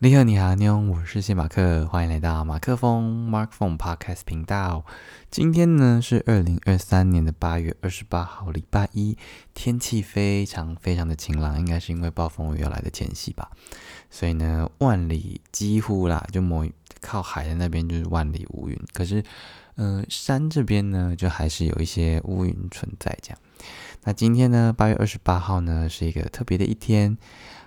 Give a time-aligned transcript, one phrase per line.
[0.00, 4.84] 你好，你好，妞，我是谢马克，欢迎来到马克风 Mark Phone Podcast 频道。
[5.30, 9.16] 今天呢是二零二三年的八月二十八号，礼拜一，
[9.54, 13.50] 天气非常非常的晴朗，应该是因为暴风雨要来的前夕吧。
[14.10, 16.66] 所以呢，万里几乎啦，就某
[17.00, 19.22] 靠海的那边就是万里无云，可是，
[19.76, 23.38] 嗯，山这边呢，就还是有一些乌云存在这样。
[24.02, 27.16] 那今天呢，八月二十八号呢，是一个特别的一天，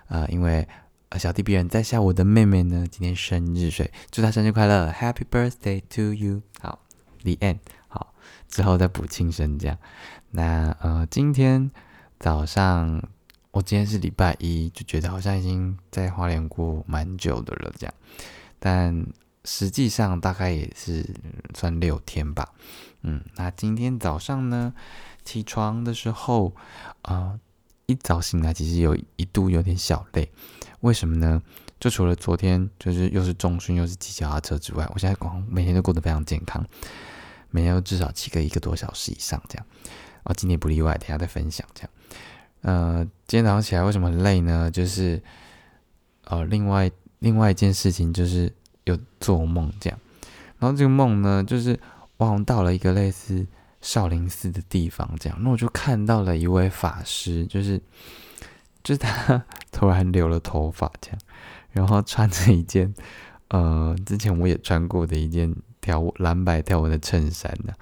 [0.08, 0.68] 呃，因为。
[1.10, 6.42] 呃，小弟别人在下，我的妹妹呢，今天生日，所以祝她生日快乐，Happy Birthday to you。
[6.60, 6.80] 好
[7.22, 7.60] ，The end。
[7.88, 8.12] 好，
[8.48, 9.78] 之后再补庆生这样。
[10.30, 11.70] 那呃，今天
[12.20, 13.02] 早上，
[13.52, 17.94] 我今天是礼拜一，就觉得好像已经在花莲过蛮久的了这样，
[18.58, 19.06] 但
[19.44, 21.06] 实际上大概也是
[21.54, 22.52] 算六天吧。
[23.00, 24.74] 嗯，那今天早上呢，
[25.24, 26.52] 起床的时候，
[27.00, 27.40] 啊，
[27.86, 30.30] 一早醒来其实有一度有点小累。
[30.80, 31.42] 为什么呢？
[31.80, 36.64] 就除了昨天就是又是中训又是骑脚踏车之外，我现在光每天都过得非常健康，
[37.50, 39.66] 每天都至少骑个一个多小时以上这样。
[40.24, 41.90] 哦，今天不例外，等下再分享这样。
[42.62, 44.68] 呃，今天早上起来为什么很累呢？
[44.68, 45.22] 就是
[46.24, 46.90] 呃，另外
[47.20, 48.52] 另外一件事情就是
[48.84, 49.98] 有做梦这样。
[50.58, 51.78] 然后这个梦呢，就是
[52.16, 53.46] 我好像到了一个类似
[53.80, 57.80] 少林寺的地方这样，那我就看到了一位法师，就是。
[58.82, 61.18] 就是他 突然留了头发，这样，
[61.72, 62.92] 然后穿着一件，
[63.48, 67.72] 呃，之前我也穿过的一件条蓝白条纹的衬衫呢，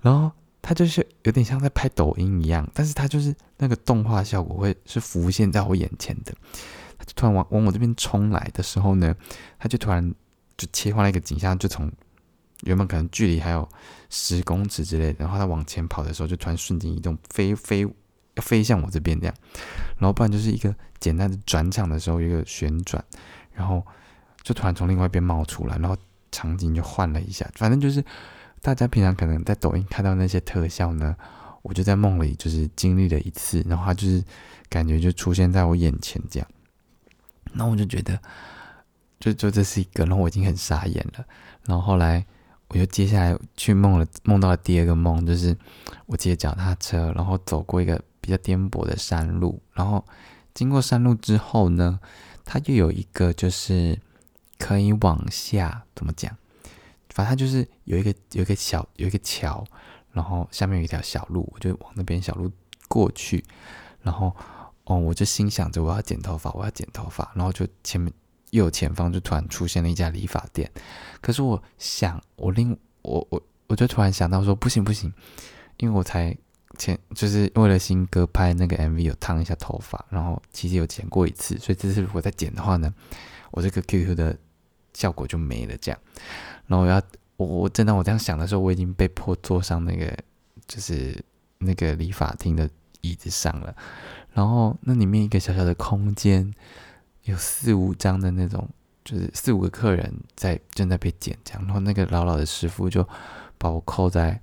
[0.00, 0.30] 然后
[0.62, 6.32] 他就是有点像在拍抖音一样，但是他就是那个动画效果会是浮现在我眼前的，
[6.98, 9.14] 他就突然往往我这边冲来的时候呢，
[9.58, 10.14] 他就突然
[10.56, 11.90] 就切换了一个景象，就从
[12.62, 13.68] 原本可能距离还有
[14.08, 17.86] 十公尺之类的，然后他往前跑的时候，就突然瞬间移动，飞飞。
[18.36, 19.34] 要飞向我这边这样，
[19.98, 23.04] 然后不然就是一个简单的转场的时候一个旋转，
[23.52, 23.84] 然后
[24.42, 25.96] 就突然从另外一边冒出来，然后
[26.30, 28.04] 场景就换了一下，反正就是
[28.62, 31.16] 大家平常可能在抖音看到那些特效呢，
[31.62, 34.22] 我就在梦里就是经历了一次，然后它就是
[34.68, 36.48] 感觉就出现在我眼前这样，
[37.52, 38.20] 那我就觉得
[39.18, 41.24] 就就这是一个，然后我已经很傻眼了，
[41.64, 42.24] 然后后来。
[42.68, 45.56] 我就接下来去梦了，梦到了第二个梦，就是
[46.06, 50.04] 我骑脚踏车，然后走过一个比较颠簸的山路，然后
[50.52, 52.00] 经过山路之后呢，
[52.44, 53.98] 它就有一个就是
[54.58, 56.36] 可以往下怎么讲，
[57.10, 59.64] 反正它就是有一个有一个小有一个桥，
[60.12, 62.50] 然后下面有一条小路，我就往那边小路
[62.88, 63.44] 过去，
[64.02, 64.34] 然后
[64.84, 68.12] 哦，我就心想着我要剪头发，我要剪头发，然后就前面。
[68.50, 70.70] 右前方就突然出现了一家理发店，
[71.20, 75.12] 可是我想，我另我我我就突然想到说，不行不行，
[75.78, 76.34] 因为我才
[76.78, 82.92] 前就是为了新歌拍那个 MV 有烫一下头发，然后其实有剪过一次，所以这次如果再剪的话呢，
[83.50, 84.36] 我这个 QQ 的
[84.92, 85.76] 效果就没了。
[85.78, 86.00] 这样，
[86.66, 87.02] 然后我要
[87.36, 90.16] 我我正当我这样想的时候，我已经被迫坐上那个
[90.66, 91.24] 就是
[91.58, 92.68] 那个理发厅的
[93.00, 93.74] 椅子上了，
[94.32, 96.52] 然后那里面一个小小的空间。
[97.24, 98.68] 有四五张的那种，
[99.04, 103.04] 就是四五个客人在正在被剪这样，然后那个老老的师傅就
[103.58, 104.40] 把我扣在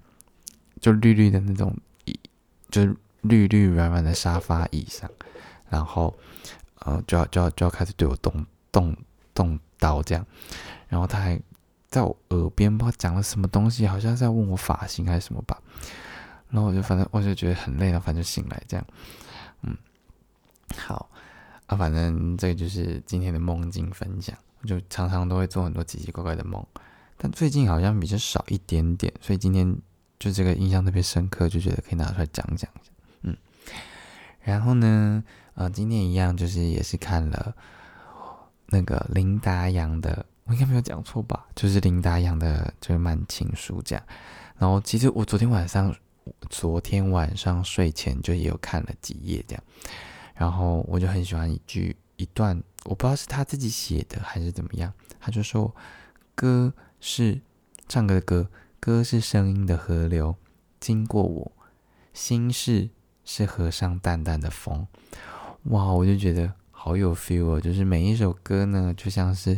[0.81, 1.73] 就绿绿的那种，
[2.73, 5.07] 就是绿绿软软的沙发椅上，
[5.69, 6.11] 然后
[6.79, 8.97] 呃就要就要就要开始对我动动
[9.35, 10.25] 动刀这样，
[10.89, 11.39] 然后他还
[11.89, 15.61] 在我耳边不知道讲了什么东西，好像是在问我发型还是什么吧，
[16.49, 18.85] 然后我就反正我就觉得很累了，反正就醒来这样，
[19.61, 19.77] 嗯，
[20.75, 21.07] 好。
[21.67, 24.35] 啊，反正这个就是今天的梦境分享。
[24.65, 26.65] 就常常都会做很多奇奇怪怪的梦，
[27.17, 29.75] 但最近好像比较少一点点，所以今天
[30.23, 32.71] 就这个印象特别深刻，就觉得可以拿出来讲讲。
[33.23, 33.35] 嗯，
[34.39, 35.21] 然后呢，
[35.55, 37.53] 呃，今天一样就是也是看了
[38.67, 41.45] 那个林达阳的，我应该没有讲错吧？
[41.53, 44.05] 就是林达阳的就是慢情书这样。
[44.57, 45.93] 然后其实我昨天晚上，
[46.49, 49.63] 昨天晚上睡前就也有看了几页这样。
[50.35, 54.93] 然后我就很喜欢一句一段，我不知道是他自己写的还是怎么样。
[55.19, 55.75] 他就说
[56.33, 57.41] ：“歌是
[57.89, 58.49] 唱歌的歌，
[58.83, 60.35] 歌是声音的河流，
[60.77, 61.49] 经过我
[62.11, 62.89] 心事
[63.23, 64.85] 是河上淡淡的风。”
[65.71, 67.61] 哇，我就觉得好有 feel 哦！
[67.61, 69.57] 就是每一首歌呢，就像是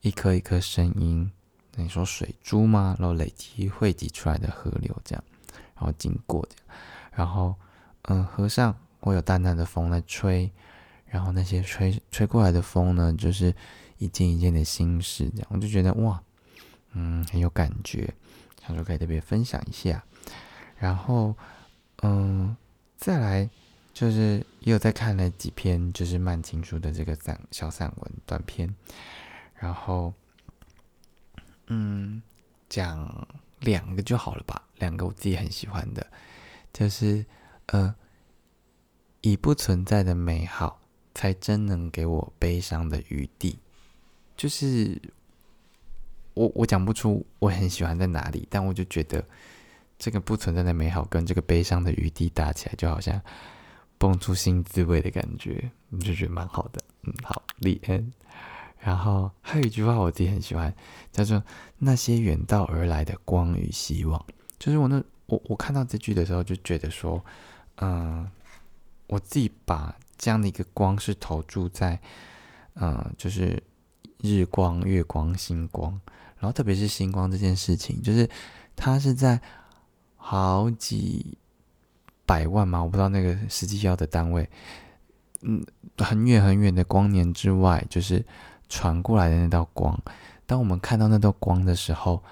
[0.00, 1.30] 一颗一颗声音，
[1.76, 2.96] 你说水珠吗？
[2.98, 5.22] 然后累积汇集出来的河流这样，
[5.76, 6.76] 然后经过这样，
[7.12, 7.54] 然后
[8.02, 8.76] 嗯，河上。
[8.98, 10.50] 会有淡淡的风来吹，
[11.04, 13.54] 然后那些吹吹过来的风呢，就是
[13.98, 16.20] 一件一件的心事，这样我就觉得哇，
[16.94, 18.12] 嗯，很有感觉，
[18.66, 20.04] 想说可以特别分享一下。
[20.78, 21.34] 然后，
[22.02, 22.56] 嗯，
[22.96, 23.48] 再来
[23.94, 28.74] 就是也有在看了几篇就是慢情书的这个散小散文短篇，
[29.54, 30.12] 然后，
[31.68, 32.20] 嗯，
[32.68, 33.26] 讲
[33.60, 36.06] 两个就好了吧，两个我自己很喜欢的，
[36.72, 37.24] 就是
[37.66, 37.94] 呃，
[39.22, 40.78] 已不存在的美好，
[41.14, 43.58] 才真能给我悲伤的余地，
[44.36, 45.00] 就是
[46.36, 49.24] 我我讲不出我很喜欢在哪里，但我就觉得。
[49.98, 53.18] 这个不存在的美好跟这个悲伤的余地搭起来，就好像
[53.96, 56.82] 蹦出新滋味的感觉，你就觉得蛮好的。
[57.04, 58.12] 嗯，好，李恩。
[58.78, 60.70] 然后还有一句话我自己很喜欢，
[61.10, 61.42] 叫做
[61.80, 64.22] “那些远道而来的光与希望”。
[64.60, 67.24] 就是我那我我看到这句的时候，就觉得说，
[67.76, 68.30] 嗯，
[69.06, 71.98] 我自己把这样的一个光是投注在，
[72.74, 73.62] 嗯，就是
[74.20, 75.98] 日光、月光、星光，
[76.46, 78.28] 然后特别是星光这件事情，就是
[78.74, 79.40] 它是在。
[80.28, 81.38] 好几
[82.24, 84.50] 百万嘛，我不知道那个实际要的单位。
[85.42, 85.64] 嗯，
[85.98, 88.26] 很远很远的光年之外，就是
[88.68, 89.96] 传过来的那道光。
[90.44, 92.24] 当我们看到那道光的时候，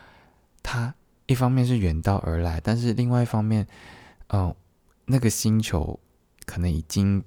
[0.61, 0.93] 它
[1.27, 3.65] 一方面是远道而来，但是另外一方面，
[4.31, 4.53] 嗯，
[5.05, 6.01] 那个星球
[6.47, 7.23] 可能已经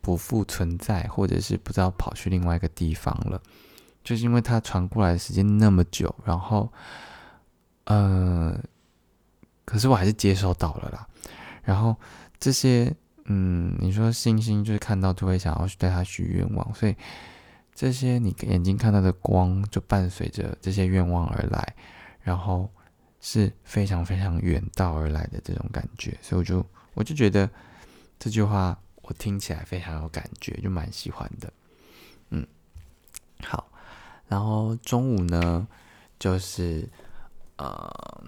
[0.00, 3.40] 不复存在，或者是不知道跑去另外一个地方了。
[4.02, 6.72] 就是因为它传过来的时间那么久，然后，
[7.84, 8.58] 呃。
[9.64, 11.06] 可是我还是接收到了啦，
[11.62, 11.94] 然后
[12.40, 12.90] 这些，
[13.26, 16.96] 嗯，你说星星就是看到就会想要去对他许愿望，所以
[17.74, 21.76] 这些你眼睛看到的光就伴随着这些愿望而来，
[22.22, 22.72] 然后
[23.20, 26.64] 是非常非常远道而来的这种感觉，所以我就
[26.94, 27.46] 我就觉得
[28.18, 31.52] 这句话我听起来非常有感觉，就蛮喜欢的，
[32.30, 32.46] 嗯，
[33.42, 33.67] 好，
[34.28, 35.66] 然后中午呢
[36.18, 36.88] 就是
[37.56, 38.24] 呃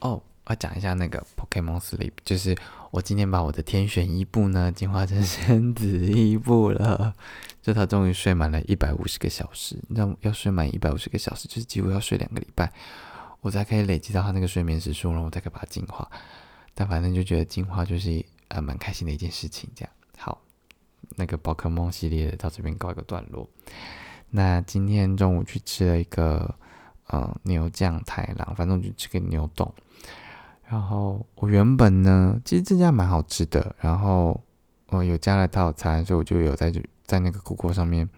[0.00, 0.22] 哦。
[0.46, 2.54] 我讲一下那个 Pokemon Sleep，就是
[2.90, 7.14] 我今天把我的天选伊布呢进化成仙子伊布了，
[7.62, 9.78] 就他终于睡满了一百五十个小时。
[9.88, 12.70] 那要睡满一百五十个小时，就是几乎要睡两个礼拜，
[13.40, 16.06] 我才可以累积到他那个睡眠时数，然后我才可以把它进化。
[16.74, 19.70] 但反正就觉得进化就是呃蛮开心的一件事情。
[19.74, 20.42] 这样好，
[21.16, 23.48] 那个宝可梦系列到这边告一个段落。
[24.36, 26.52] 那今天中午去吃了一个
[27.06, 29.72] 呃牛酱太郎，反正我就吃个牛冻。
[30.64, 33.76] 然后我原本呢，其实这家蛮好吃的。
[33.78, 34.42] 然后
[34.88, 36.72] 我有加了套餐，所以我就有在
[37.04, 38.10] 在那个 Google 上面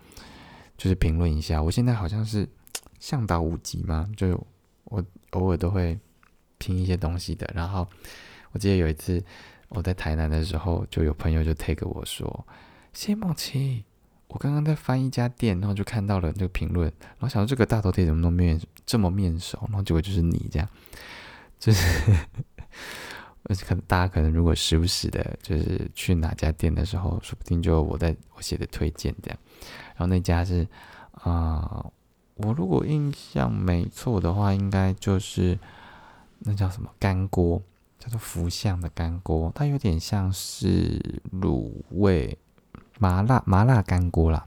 [0.78, 1.62] 就是评论一下。
[1.62, 2.48] 我现在好像是
[2.98, 4.42] 向导五级嘛，就
[4.84, 5.98] 我偶尔都会
[6.56, 7.46] 拼一些东西的。
[7.54, 7.86] 然后
[8.52, 9.22] 我记得有一次
[9.68, 12.46] 我在台南的时候，就有朋友就 take 我说
[12.94, 13.84] ：“谢梦琪，
[14.28, 20.68] 我刚刚在翻一家店，然后就看到了这个评论，然后想到这个大头贴怎么那么面这么面熟，然后结果就是你这样。”
[21.58, 22.14] 就是，
[23.44, 29.38] 而且可能大家可能如果时不时的，就是去哪家店的时候，说不定就我在我写的推荐这样。
[29.94, 30.68] 然后那家是
[31.12, 31.86] 啊，
[32.34, 35.58] 我如果印象没错的话，应该就是
[36.40, 37.62] 那叫什么干锅，
[37.98, 42.36] 叫做福相的干锅，它有点像是卤味
[42.98, 44.44] 麻辣麻辣干锅啦，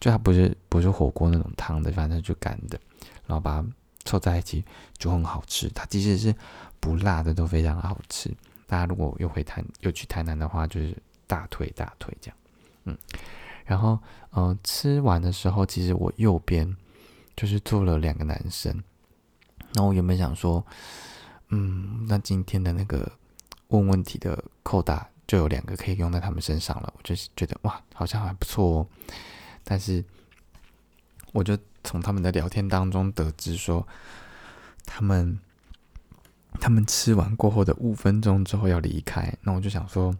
[0.00, 2.78] 就它不是不是火锅那种汤的，反正就干的，
[3.26, 3.64] 然后把。
[4.04, 4.64] 凑在一起
[4.96, 6.34] 就很好吃，它即使是
[6.80, 8.34] 不辣的都非常好吃。
[8.66, 10.96] 大家如果又回台又去台南的话，就是
[11.26, 12.36] 大推大推这样。
[12.84, 12.96] 嗯，
[13.66, 13.98] 然后
[14.30, 16.74] 呃吃完的时候，其实我右边
[17.36, 18.82] 就是坐了两个男生。
[19.74, 20.64] 那我原本想说，
[21.48, 23.12] 嗯，那今天的那个
[23.66, 28.86] 问问题的扣打就有两个可以用在他们身上了，我就是觉得哇，好像还不错哦。
[29.62, 30.04] 但是
[31.32, 31.56] 我就。
[31.84, 33.86] 从他们的聊天当中得知说，
[34.84, 35.38] 他们
[36.60, 40.14] 他们吃完过后的五分钟之后要离开，那我就想说，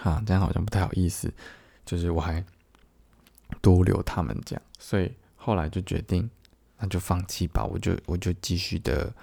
[0.00, 1.32] 哈，这样好像不太好意思，
[1.84, 2.44] 就是我还
[3.60, 6.28] 多留他们这样，所以后来就决定，
[6.78, 9.14] 那就放弃吧，我就我就继续的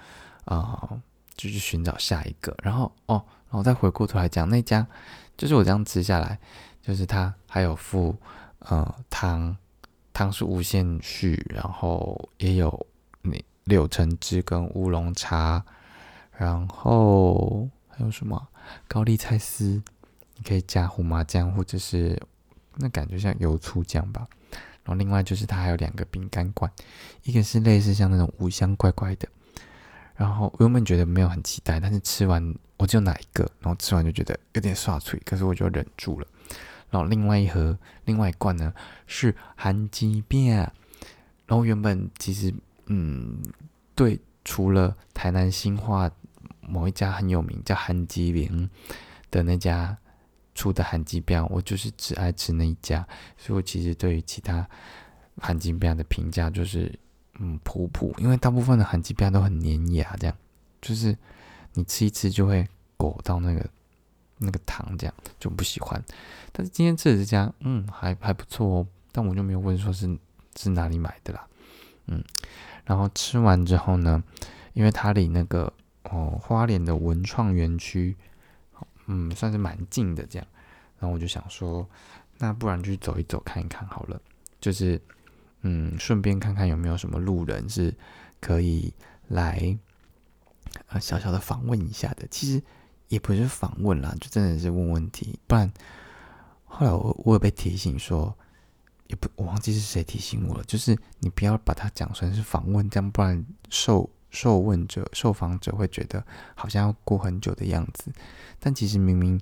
[0.46, 0.88] 啊，
[1.36, 4.86] 就去寻找下一个，然后哦，然后再回过头来讲那家，
[5.36, 6.38] 就是我这样吃下来，
[6.80, 8.16] 就是它还有附
[8.60, 9.56] 呃汤。
[10.12, 12.86] 汤是无限续，然后也有
[13.22, 15.64] 那柳橙汁跟乌龙茶，
[16.36, 18.48] 然后还有什么
[18.86, 19.82] 高丽菜丝，
[20.36, 22.20] 你可以加胡麻酱或者是
[22.74, 24.26] 那感觉像油醋酱吧。
[24.50, 26.70] 然后另外就是它还有两个饼干罐，
[27.22, 29.26] 一个是类似像那种五香怪怪的，
[30.16, 36.26] 然后我原本觉得没有很期待，但是吃完我就哪一个，然后吃完就觉得有点刷嘴，可是我就忍住了。
[36.88, 38.72] 然后另外一盒，另外一罐呢
[39.06, 40.60] 是韩鸡片。
[41.46, 42.54] 然后原本其实，
[42.86, 43.42] 嗯，
[43.94, 46.10] 对，除了台南新化
[46.62, 48.70] 某一家很有名叫韩鸡饼
[49.30, 49.94] 的那家
[50.54, 53.06] 出的韩鸡片，我就是只爱吃那一家。
[53.36, 54.66] 所以我其实对于其他
[55.36, 56.98] 韩吉比亚的评价就是
[57.40, 60.34] 嗯普普，因为大部分的韩吉比亚都很粘牙，这样
[60.80, 61.14] 就是
[61.74, 63.68] 你吃一吃就会裹到那个
[64.38, 66.02] 那个糖，这样就不喜欢。
[66.52, 68.86] 但是今天吃的这家，嗯，还还不错哦。
[69.12, 70.18] 但我就没有问说是
[70.56, 71.46] 是哪里买的啦，
[72.06, 72.22] 嗯。
[72.84, 74.22] 然后吃完之后呢，
[74.72, 75.72] 因为它离那个
[76.04, 78.16] 哦花莲的文创园区，
[79.06, 80.48] 嗯，算是蛮近的这样。
[80.98, 81.88] 然后我就想说，
[82.38, 84.20] 那不然去走一走看一看好了，
[84.60, 85.00] 就是
[85.62, 87.94] 嗯，顺便看看有没有什么路人是
[88.40, 88.92] 可以
[89.28, 89.78] 来
[90.88, 92.26] 呃小小的访问一下的。
[92.30, 92.62] 其实
[93.08, 95.38] 也不是访问啦，就真的是问问题。
[95.46, 95.72] 不然
[96.64, 98.36] 后来我我有被提醒说。
[99.06, 100.62] 也不，我忘记是谁提醒我了。
[100.62, 106.24] 就是你不要把它讲成是访问，这样不然受受问者、受访者会觉得
[106.54, 108.12] 好像要过很久的样子。
[108.60, 109.40] 但其实明明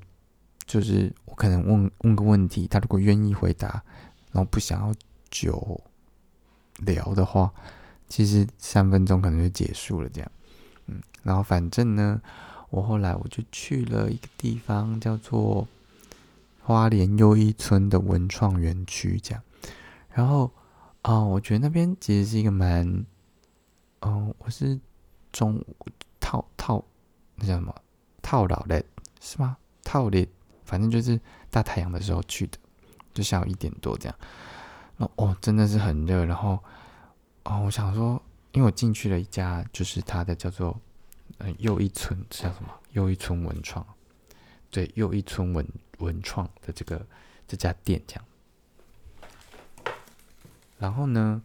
[0.64, 3.68] 就是我可能问问个问题，他如果愿意回答，
[4.32, 4.94] 然后不想要
[5.30, 5.78] 久
[6.78, 7.52] 聊的话，
[8.08, 10.08] 其实三分钟可能就结束了。
[10.08, 10.32] 这样，
[10.88, 12.21] 嗯，然后反正呢，
[12.71, 15.68] 我后来我就去了一个地方，叫做
[16.62, 19.42] 花莲又一村的文创园区，这样。
[20.11, 20.50] 然后，
[21.02, 23.07] 哦，我觉得那边其实是一个蛮，
[24.00, 24.78] 哦，我是
[25.30, 25.76] 中午
[26.18, 26.85] 套套
[27.37, 27.75] 那叫什么
[28.21, 28.85] 套老的，
[29.21, 29.57] 是吗？
[29.85, 30.26] 套的，
[30.64, 32.59] 反正就是大太阳的时候去的，
[33.14, 34.18] 就下午一点多这样。
[34.97, 36.25] 那哦，真的是很热。
[36.25, 36.59] 然后，
[37.45, 38.21] 哦，我想说，
[38.58, 40.76] 因为我进去了一家，就是它的叫做
[41.38, 43.86] 嗯又一村，叫什么又一村文创，
[44.68, 45.64] 对，又一村文
[45.98, 47.06] 文创的这个
[47.46, 48.24] 这家店这样。
[50.76, 51.40] 然后呢，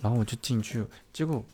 [0.00, 1.44] 然后我就进去，结果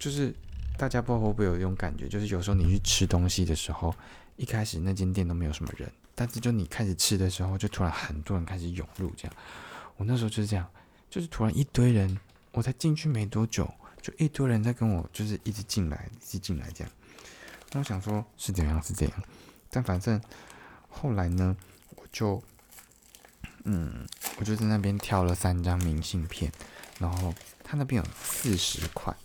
[0.00, 0.34] 就是
[0.76, 3.94] 大家不知道会不会有一种感觉，就是有时候你去吃东西的时候，
[4.36, 9.36] 一开始那间店都没有什么人，但是就你开始吃的时候，就突然很多人开始涌入，这样。
[9.96, 10.68] 我那时候就是这样，
[11.08, 12.18] 就是突然一堆人，
[12.50, 13.72] 我才进去没多久，
[14.04, 16.92] 就一堆人在跟我，就是一直进来，一直进来这样。
[17.72, 19.22] 那我想说，是怎样是这样，
[19.70, 20.20] 但反正
[20.90, 21.56] 后来呢，
[21.96, 22.42] 我就。
[23.66, 24.06] 嗯，
[24.36, 26.52] 我就在那边挑了三张明信片，
[26.98, 29.16] 然后他那边有四十款，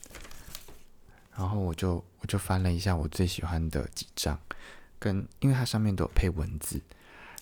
[1.36, 4.40] 然后我就我就翻了一下我最喜欢的几张，
[4.98, 6.80] 跟因为它上面都有配文字，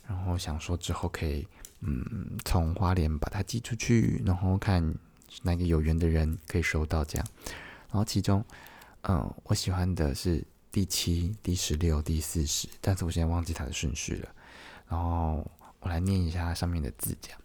[0.08, 1.48] 然后想说之后可以
[1.82, 4.96] 嗯从花莲把它寄出去，然后看
[5.44, 7.28] 哪个有缘的人可以收到这样，
[7.90, 8.44] 然后其中
[9.02, 14.30] 嗯我喜欢的是第七、第十六、第四十，但是我现在忘记它的顺序了，
[14.90, 15.50] 然后。
[15.80, 17.40] 我来念一下上面的字，这样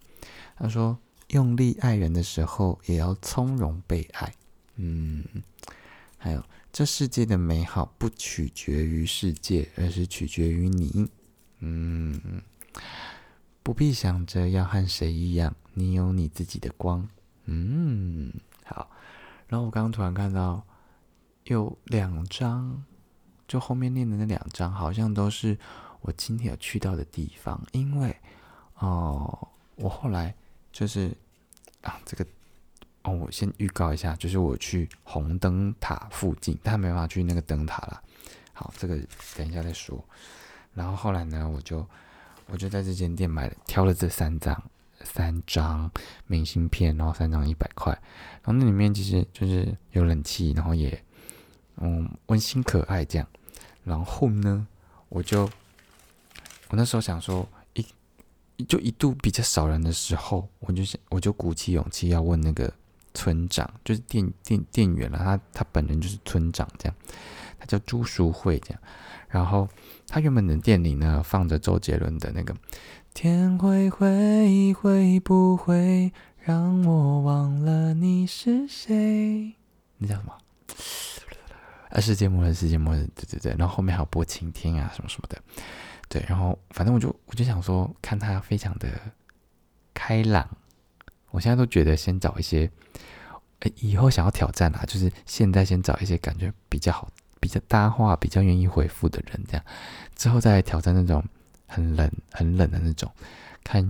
[0.57, 0.97] 他说
[1.29, 4.33] ：“用力爱人的时候，也要从容被爱。”
[4.75, 5.23] 嗯，
[6.17, 11.07] 还有这世界的美好不取决于世界，而是取决于你。
[11.59, 12.41] 嗯，
[13.61, 17.07] 不必想着要和谁一样，你有你自己的光。
[17.45, 18.33] 嗯，
[18.65, 18.89] 好。
[19.47, 20.63] 然后我刚刚突然看到
[21.45, 22.83] 有两张，
[23.47, 25.57] 就后面念的那两张，好像都是。
[26.05, 28.13] 我今天有去到的地方，因为
[28.79, 30.35] 哦，我后来
[30.69, 31.15] 就是
[31.81, 32.25] 啊，这个
[33.03, 38.03] 哦，我先预告一下，就是我去红灯塔附近，但没办法去那个灯塔了。
[38.51, 38.99] 好，这个
[39.37, 40.03] 等一下再说。
[40.73, 41.87] 然后后来呢，我就
[42.47, 44.61] 我就在这间店买了，挑了这三张
[45.03, 45.89] 三张
[46.27, 47.91] 明信片，然后三张一百块，
[48.43, 51.03] 然后那里面其实就是有冷气，然后也
[51.77, 53.27] 嗯温馨可爱这样。
[53.83, 54.67] 然后呢，
[55.09, 55.49] 我就。
[56.69, 57.85] 我那时候想说，一
[58.63, 62.73] 就一度比较少人的时候，我就想，我就鼓起勇气要问那个
[63.13, 66.95] 村长，就是店店店员了，他他本人就是村长这样，
[67.59, 68.79] 他叫朱淑慧这样。
[69.29, 69.69] 然后
[70.07, 72.51] 他原本的店里呢，放着周杰伦的那个
[73.13, 78.95] 《天会会会不会让我忘了你是谁》，
[79.99, 80.35] 那叫什么？
[81.93, 83.55] 啊，世界末日，世界末日，对对对。
[83.55, 85.37] 然后后面还有播晴天啊，什么什么的。
[86.09, 88.89] 对，然后反正我就我就想说，看他非常的
[89.93, 90.49] 开朗，
[91.29, 92.69] 我现在都觉得先找一些，
[93.75, 97.07] 以后想要挑战啊，就是现在先找一些感觉比较好、
[97.39, 99.63] 比较搭话、比较愿意回复的人，这样
[100.15, 101.23] 之后再挑战那种
[101.73, 103.11] 很冷、很冷的那种，
[103.63, 103.83] 看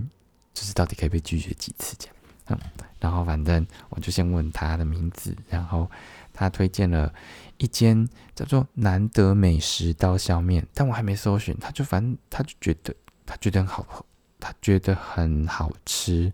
[0.52, 2.16] 就是到底可以被拒绝几次这样。
[2.46, 2.58] 嗯，
[3.00, 5.90] 然后反正我就先问他的名字，然后
[6.32, 7.12] 他推荐了。
[7.56, 12.92] 一间叫做“难得美食刀削面”，但我还没搜寻，他就反正他就觉得
[13.24, 14.04] 他觉得很好，
[14.40, 16.32] 他觉得很好吃，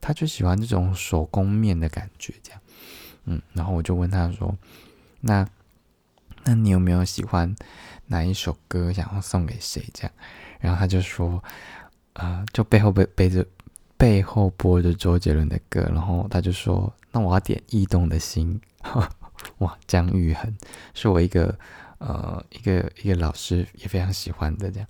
[0.00, 2.60] 他就喜欢这种手工面的感觉，这样，
[3.24, 4.56] 嗯，然后我就问他说
[5.20, 5.44] ：“那
[6.44, 7.52] 那你有没有喜欢
[8.06, 10.12] 哪一首歌想要送给谁？”这样，
[10.64, 11.42] 然后他就说
[12.14, 13.44] ：“啊，就背后背背着。”
[13.96, 18.60] 背后播着周杰伦的歌，然后他就说：“那我要点《异动的心》。
[19.58, 20.52] ”哇，姜育恒
[20.94, 21.56] 是我一个
[21.98, 24.88] 呃一个一个老师也非常喜欢的这样。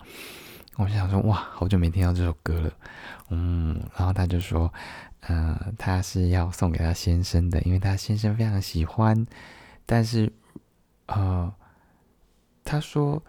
[0.76, 2.73] 我就想说：“哇，好久没听到这首歌了。”
[3.28, 4.73] 嗯，然后他就说
[5.28, 9.26] ：“嗯，他是要送给他先生的，因为他先生非常喜欢。
[9.85, 10.33] 但是，
[11.07, 11.54] 呃，
[12.64, 13.23] 他说。”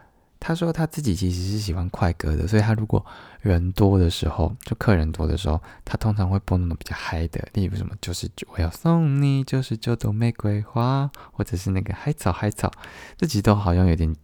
[0.48, 3.04] 他说他自己其实是喜欢快歌的，所以他如果
[3.42, 12.72] 人多的时候，就客人多的时候，他通常会播那种比较嗨的，例如什么九十九我要送你九十九朵玫瑰花，或者是那个海草海草，
[13.18, 14.16] 这几都好像有点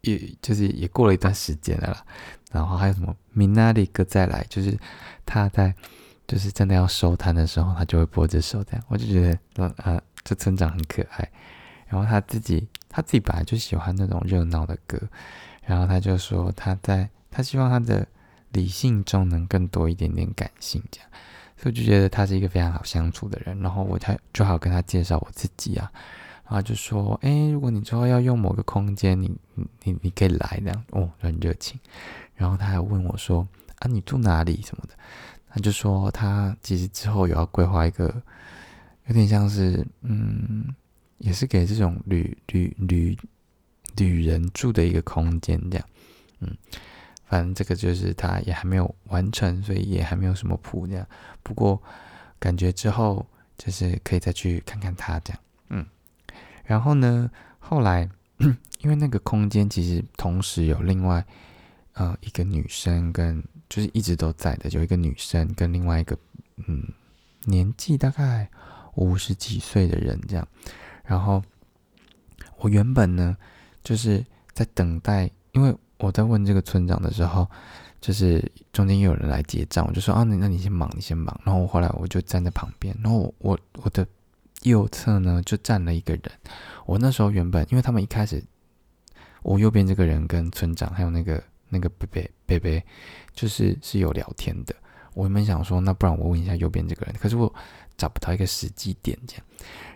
[0.00, 2.02] 也就是也过了一段时间了啦。
[2.50, 4.74] 然后还有什么米娜里哥再来，就是
[5.26, 5.74] 他在
[6.26, 11.30] 就是真的要收摊的时候，他就会播这首这样，我就觉得嗯啊，这村长很可爱。
[11.88, 12.66] 然后他自己。
[12.92, 15.00] 他自己本来就喜欢那种热闹的歌，
[15.64, 18.06] 然后他就说他在他希望他的
[18.50, 21.08] 理性中能更多一点点感性，这样，
[21.56, 23.58] 所以就觉得他是一个非常好相处的人。
[23.60, 25.90] 然后我他就好跟他介绍我自己啊，
[26.44, 29.34] 然后就说，哎，如果你之后要用某个空间，你
[29.84, 31.80] 你你可以来这样，哦，很热情。
[32.36, 34.94] 然后他还问我说，啊，你住哪里什么的？
[35.48, 38.22] 他就说他其实之后有要规划一个，
[39.06, 40.74] 有点像是嗯。
[41.22, 43.16] 也是给这种旅旅旅
[43.96, 45.88] 旅人住的一个空间，这样，
[46.40, 46.56] 嗯，
[47.26, 51.06] 反正这个就是他也还没有完成，所以也还没有什么谱这样。
[51.44, 51.80] 不过
[52.40, 53.24] 感觉之后
[53.56, 55.86] 就是可以再去看看他这样，嗯。
[56.64, 58.08] 然后呢，后来
[58.82, 61.24] 因为那个空间其实同时有另外
[61.92, 66.18] 呃一个女生跟就是一直都在的，有一个女生跟另外一个
[66.66, 66.82] 嗯
[67.44, 68.50] 年纪大概
[68.96, 70.48] 五十几岁的人这样。
[71.04, 71.42] 然后
[72.58, 73.36] 我原本呢，
[73.82, 77.48] 就是在等待，因为我在问这个村长的时候，
[78.00, 78.40] 就是
[78.72, 81.38] 中间又有人来结账，我就说啊，那那你先忙，你先忙。
[81.44, 84.06] 然后后来我就站在旁边，然后我我的
[84.62, 86.22] 右侧呢就站了一个人。
[86.86, 88.42] 我那时候原本，因为他们一开始，
[89.42, 92.84] 我右边这个人跟村长还有那个那个贝贝贝贝，
[93.34, 94.74] 就是是有聊天的。
[95.14, 97.52] 我原本想说，那不然我问一下右边这个人，可是我
[97.96, 99.44] 找不到一个时机点这样。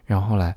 [0.05, 0.57] 然后后来。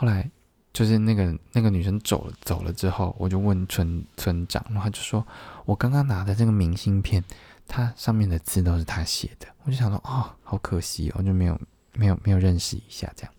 [0.00, 0.30] 后来
[0.72, 5.22] 就是那个那个女生走了走了之后，我就问村村长，然后他就说
[5.66, 7.22] ：“我刚刚拿的这个明信片，
[7.68, 11.60] 它上面的字都是他写的。”我就想说：“哦，好可惜哦，就没有
[11.92, 13.32] 没有没有认识一下这样。”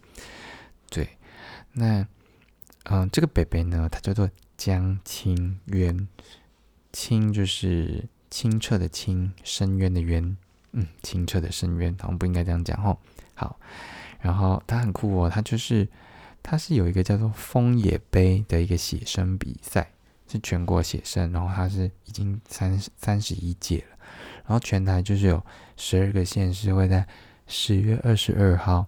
[0.91, 1.17] 对，
[1.71, 2.06] 那
[2.84, 6.08] 嗯，这个北北呢，他叫做江清渊，
[6.93, 10.38] 清就是清澈的清，深渊的渊，
[10.74, 12.95] 嗯，清澈的深渊，好像不应该这样讲哦。
[13.34, 13.60] 好，
[14.19, 15.88] 然后他很酷哦，他就是。
[16.43, 19.91] 他是有一个叫做枫野杯的一个写生比赛，
[20.27, 23.97] 是全国写生，然后他是已经三三十一届了，
[24.45, 25.45] 然后全台就是有
[25.77, 27.08] 十二个县市会在
[27.45, 28.86] 十月二十二号，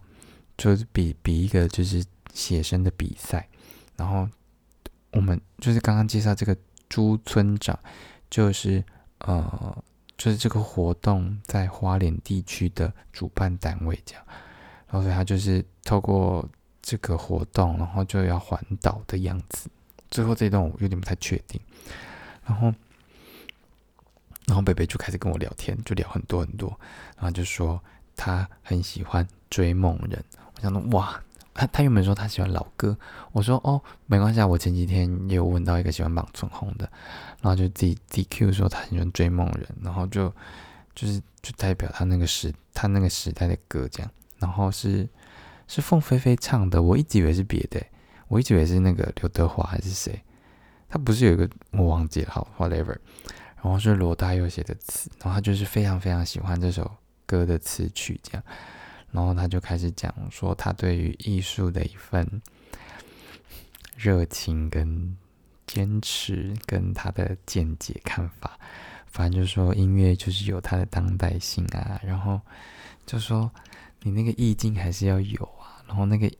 [0.58, 3.48] 就是比比一个就是写生的比赛，
[3.96, 4.28] 然后
[5.12, 6.58] 我们就是刚刚介绍这个
[6.90, 7.78] 朱村长，
[8.30, 8.84] 就是
[9.20, 9.84] 呃
[10.18, 14.26] 就是这个活动在花莲地区的主办单位这样，
[14.88, 16.50] 然后所以他就是透过。
[16.84, 19.70] 这个活动，然后就要环岛的样子。
[20.12, 21.60] 最后这一段我有点不太确定。
[22.46, 22.74] 然后，
[24.46, 26.78] 然后北北就开始跟我聊天，就聊很多很多。
[27.16, 27.82] 然后就说
[28.18, 30.22] 他很喜欢追梦人。
[30.56, 32.98] 我想说，哇，他他原本说他喜欢老歌。
[33.32, 36.88] 我说哦，没关系啊，我前几天也有问到一个喜欢莽春红的，
[37.42, 40.28] 然后就 D D Q 说他很喜欢追梦人，然后就
[40.94, 44.12] 就是就代表他那个时他那个时代的歌这样。
[44.38, 45.08] 然后是。
[45.68, 47.82] 是凤飞飞唱的，我一直以为是别的，
[48.28, 50.22] 我一直以为是那个刘德华还是谁，
[50.90, 52.96] 他不是有一个我忘记了，好，whatever，
[53.56, 56.90] 然后是罗大佑写的词，然后他就是非常非常喜欢这首
[57.26, 58.44] 歌的词曲，这样，
[59.12, 62.42] 然后他就开始讲说他对于艺术的一份
[63.96, 65.18] 热情跟
[65.66, 68.60] 坚持，跟他的见解看法，
[69.08, 72.40] 反正就是说音乐就是有它的当代性啊，然后
[73.06, 73.50] 就说。
[74.04, 76.32] 你那个意境还是要有啊，然后那个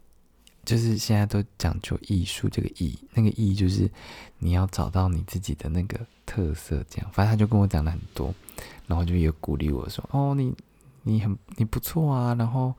[0.66, 3.90] 就是现在都讲究艺术，这个意，那个意就是
[4.38, 7.10] 你要找到你自己的那个特色，这样。
[7.12, 8.34] 反正他就跟我讲了很多，
[8.88, 10.54] 然后就有鼓励我说：“哦，你
[11.02, 12.74] 你很你不错啊，然后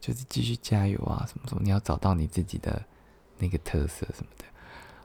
[0.00, 2.82] 就是继续加油啊，什么什么，你要找到你自己的
[3.38, 4.44] 那个特色什么的。”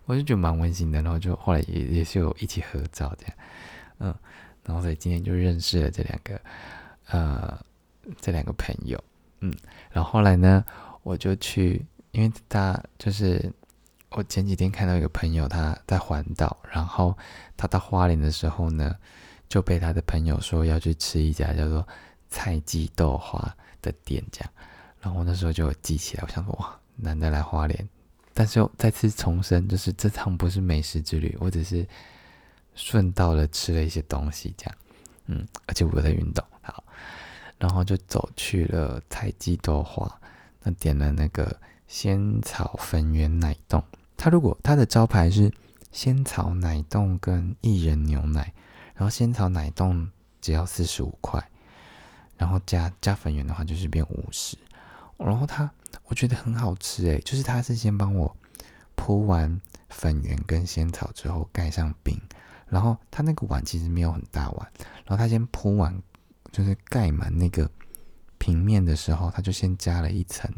[0.06, 3.36] 我就觉得蛮温馨的，然后就后来也也是有一起合照这样，
[4.00, 4.16] 嗯，
[4.64, 6.42] 然后所以今天就认识了这两个
[7.08, 7.60] 呃
[8.22, 9.04] 这两个朋友。
[9.40, 9.54] 嗯，
[9.92, 10.64] 然后后来呢，
[11.04, 13.52] 我就去，因为他就是
[14.10, 17.18] 我前几天看到一个朋友他在环岛，然后
[17.58, 18.96] 他到花莲的时候呢，
[19.50, 21.88] 就被他的朋友说要去吃一家叫做
[22.30, 24.50] 菜鸡豆花的店这样。
[25.02, 27.88] 然后那时候就记起来，我想说哇，难得来花莲，
[28.34, 31.86] 但是又再次重申，就是这趟不是美食之旅，我只是
[32.74, 34.76] 顺道的吃了一些东西这样。
[35.28, 36.44] 嗯，而且我在运动，
[37.58, 40.20] 然后就走去了菜鸡豆花，
[40.64, 43.84] 那点了那个仙草粉圆奶冻。
[44.18, 45.52] 它如果它的招牌是
[45.92, 48.54] 仙草奶冻跟薏仁牛奶，
[48.94, 50.10] 然后仙草奶冻
[50.42, 51.44] 只要四十五块，
[52.38, 54.58] 然后加加粉圆的话就是变五十。
[55.18, 55.70] 然后它
[56.06, 58.36] 我觉得很好吃诶，就是它是先帮我
[58.96, 62.20] 铺完粉圆跟仙草之后盖上冰。
[62.68, 64.72] 然后它那个碗其实没有很大碗，
[65.06, 66.02] 然后它先铺完，
[66.56, 67.70] 就是盖满那个
[68.38, 70.50] 平面的时候，它就先加了一层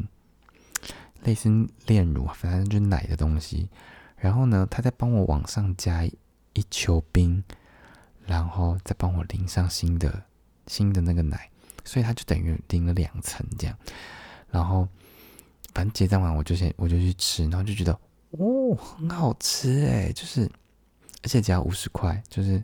[1.24, 1.50] 类似
[1.86, 3.68] 炼乳，反正就是奶的东西。
[4.16, 7.42] 然后呢，他再帮我往上加一球冰，
[8.24, 10.22] 然后再帮我淋上新的
[10.68, 11.50] 新的那个奶，
[11.84, 13.76] 所以它就等于淋了两层这样。
[14.52, 14.86] 然后
[15.74, 17.92] 反正结账完我就先我就去吃，然后就觉得
[18.30, 20.48] 哦很好吃诶，就是。
[21.24, 22.62] 而且只要五十块，就是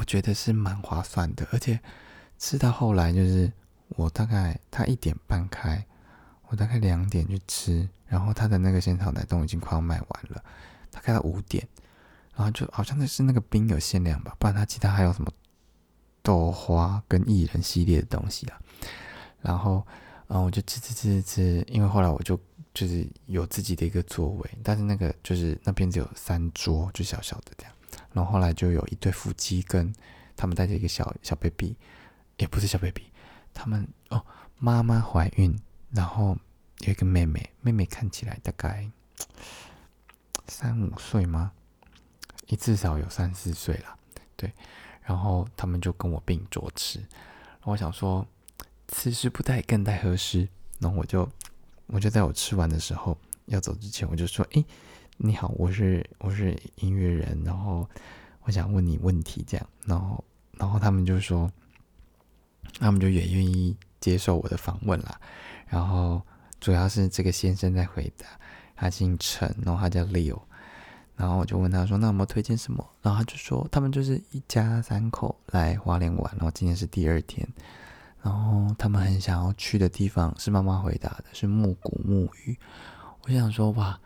[0.00, 1.46] 我觉得是蛮划算的。
[1.52, 1.78] 而且
[2.38, 3.52] 吃到后来，就是
[3.88, 5.84] 我大概他一点半开，
[6.48, 10.42] 我大概两点去吃，然后他的那个仙草奶冻已经快要卖完了。
[10.90, 11.68] 他开到五点，
[12.34, 15.30] 然后就好像那是那个冰有限量吧，不然他其他还有什么
[16.22, 18.58] 豆花跟薏仁系列的东西啊。
[19.42, 19.86] 然后，
[20.28, 22.40] 嗯，我就吃吃吃吃吃，因为后来我就。
[22.72, 27.72] 就是有自己的一个座位，但是那个就是那边只有三桌，就小小的这样。
[28.12, 29.92] 然后后来就有一对夫妻跟
[30.36, 31.76] 他们带着一个小小 baby，
[32.36, 33.10] 也不是小 baby，
[33.52, 34.24] 他们哦
[34.58, 35.58] 妈妈怀孕，
[35.90, 36.36] 然后
[36.80, 38.90] 有一个妹妹，妹妹看起来大概
[40.48, 41.52] 三五岁吗？
[42.48, 43.98] 也至少有三四岁了，
[44.36, 44.52] 对。
[45.02, 47.04] 然后他们就跟我并桌吃，
[47.62, 48.26] 我想说
[48.88, 50.48] 此时不带更待何时，
[50.78, 51.30] 然后我就。
[51.92, 54.64] 我就在我吃完的时候要走之前，我就说：“哎，
[55.22, 57.86] 你好，我是我是音乐人，然后
[58.44, 61.50] 我想问你问题，这样。”然后然后他们就说，
[62.78, 65.20] 他们就也愿意接受我的访问啦。
[65.68, 66.22] 然后
[66.58, 68.26] 主要是这个先生在回答，
[68.74, 70.40] 他姓陈，然后他叫 Leo。
[71.16, 77.46] 然后我就问他说：“那有没有推荐什么？”然后他就说：“他们就是一家三口来花莲玩，然后今天是第二天。”
[78.24, 82.56] 然后他们很想要去的地方是妈妈回答的，是木谷木鱼。
[83.24, 84.00] 我想说哇，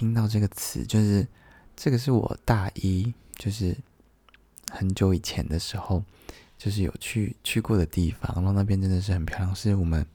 [0.00, 1.28] 听到这个词，就是
[1.76, 3.76] 这个是我大一，就是
[4.70, 6.02] 很久以前的时候，
[6.56, 8.34] 就是有去去过的地方。
[8.36, 10.06] 然后那边真的是很漂亮，是我们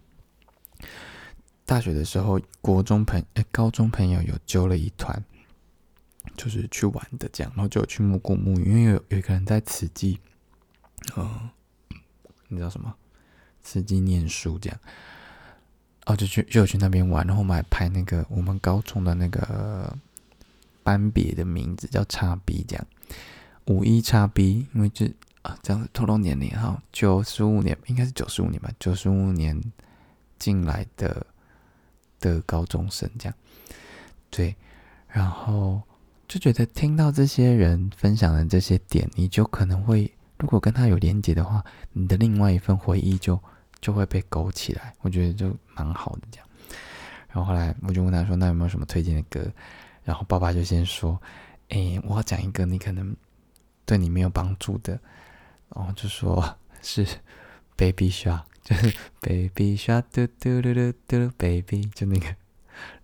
[1.68, 5.24] 大学的时候，国中朋哎高中朋友有揪了一团，
[6.36, 7.54] 就是去玩的这样。
[7.56, 10.20] 然后就有去木谷木鱼，因为有有一个人在慈济，
[11.16, 11.48] 嗯，
[12.48, 12.96] 你知道什么？
[13.62, 14.80] 司机念书这样，
[16.06, 19.92] 哦，就去就去那边玩，然后我们还拍那个我们高中的那个
[20.84, 22.88] 班别的名字叫叉 B 这样，
[23.66, 25.08] 五一叉 B，因为就
[25.42, 29.60] 啊这样子透露年龄哈，九十五年应该是九十五年吧，九十五年
[30.38, 31.26] 进来的
[32.20, 33.36] 的高中生这样，
[34.30, 34.56] 对，
[35.08, 35.82] 然后
[36.28, 43.42] 就觉得听到这些人分享的这些点，你就可能会如果跟他有连接的话，你的另外一份回忆就。
[43.86, 46.48] 就会被勾起来，我觉得就蛮好的这样。
[47.30, 49.46] 然后后来我就问他说：“那有没有什么推荐的歌？”
[50.04, 51.22] 然后爸爸就先说
[51.70, 53.16] ：“哎，我要讲一个你可能
[53.86, 55.00] 对你没有帮助的。”
[55.70, 57.06] 然后就说是
[57.78, 62.36] Baby Shark，就是 Baby Shark 嘟嘟嘟嘟嘟 Baby，就那个。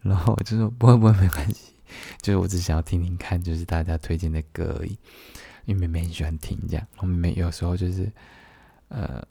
[0.01, 1.75] 然后我就说：“不会不会没关系，
[2.23, 4.97] 就是我只想要听听看，就是大家推荐的歌而已。”
[5.65, 8.11] 因为妹妹很喜欢听这样，我妹妹有时候就是
[8.87, 9.23] 呃。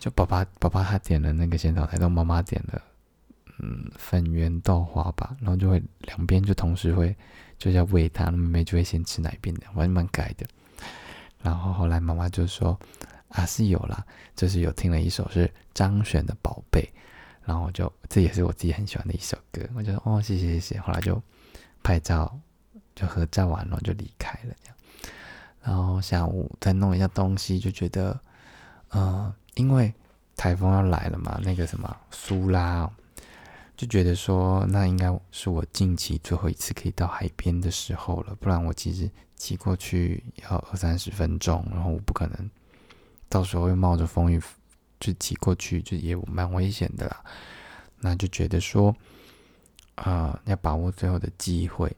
[0.00, 2.82] 就爸爸爸爸他点了那个仙草奶冻，妈妈点了
[3.58, 7.14] 嗯粉圆豆花吧，然后就会两边就同时会
[7.58, 10.46] 就要喂他，妹妹就会先吃哪边的，我还蛮改的。
[11.42, 12.78] 然后后来妈妈就说
[13.28, 14.02] 啊是有啦，
[14.34, 16.88] 就是有听了一首是张悬的宝贝，
[17.44, 21.22] 然后就这也是我自己很喜欢的一首歌，我就说哦谢谢谢谢，后来就
[21.82, 22.40] 拍照
[22.94, 24.76] 就合照完了就离开了这样，
[25.62, 28.18] 然后下午再弄一下东西，就觉得
[28.92, 29.30] 嗯。
[29.54, 29.92] 因为
[30.36, 32.90] 台风要来了嘛，那个什么苏拉，
[33.76, 42.50] 就觉得说那应该是我近期最后一次可以到海边的时候了，不然我其实骑过去要二三十分钟，然后我不可能
[43.28, 44.40] 到时候又冒着风雨
[44.98, 47.22] 就骑过去，就也蛮危险的啦。
[47.98, 48.94] 那就觉得说
[49.96, 51.94] 啊，要把握最后的机会，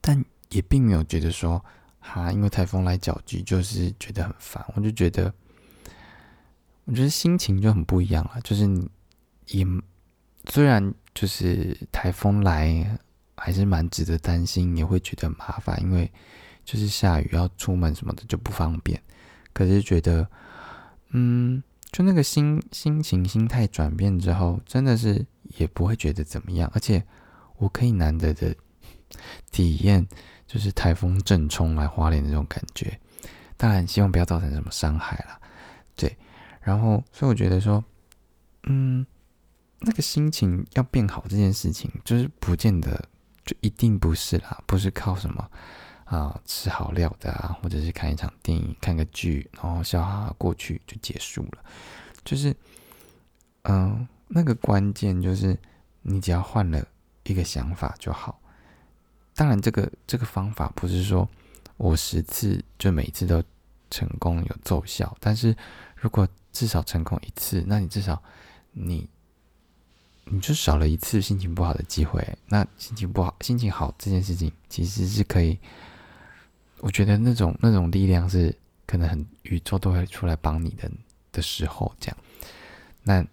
[0.00, 1.64] 但也并没有觉得说
[1.98, 5.32] 哈，因为台风来搅局，就是觉得很烦，我就觉得。
[6.84, 8.40] 我觉得心情就很不一样了。
[8.42, 8.66] 就是
[9.48, 9.64] 也
[10.48, 12.98] 虽然就是台风来，
[13.36, 16.10] 还是蛮值得担心，也会觉得麻烦，因为
[16.64, 19.00] 就是下雨要出门什么的就不方便。
[19.52, 20.26] 可是觉得，
[21.10, 25.24] 嗯，就那个心心情心态转变之后，真的是
[25.56, 26.70] 也不会觉得怎么样。
[26.74, 27.04] 而且
[27.58, 28.54] 我可以难得的
[29.50, 30.06] 体验，
[30.46, 32.98] 就是台风正冲来花莲那种感觉。
[33.56, 35.38] 当然，希望不要造成什么伤害了。
[35.94, 36.16] 对，
[36.62, 37.84] 然后所以我觉得说，
[38.64, 39.04] 嗯，
[39.80, 43.08] 那个心情要变好这件事情，就是不见得
[43.44, 45.50] 就一定不是啦，不是靠什么
[46.04, 51.64] 啊吃好料的啊，或者是看一场电影、看个剧，然后笑哈哈过去就结束了。
[52.24, 52.54] 就是，
[53.62, 55.58] 嗯，那个关键就是
[56.02, 56.86] 你只要换了
[57.24, 58.40] 一个想法就好。
[59.34, 61.28] 当然，这个这个方法不是说。
[61.78, 63.42] 我十次就每次都
[63.90, 65.56] 成功有奏效，但是
[66.02, 68.20] 如果至少成功一次，那你至少
[68.72, 69.08] 你
[70.24, 72.20] 你就少了一次心情不好的机会。
[72.48, 75.56] 那心情不好，心情好这件事情其实是可以，
[76.80, 78.52] 我觉得那种那种力量是
[78.84, 80.90] 可能很宇宙都会出来帮你的
[81.30, 82.16] 的时候，这样。
[83.04, 83.24] 那